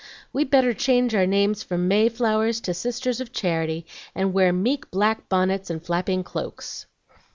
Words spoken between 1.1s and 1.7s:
our names